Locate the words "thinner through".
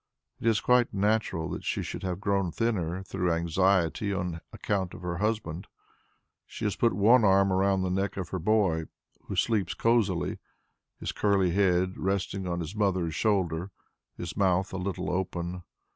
2.51-3.31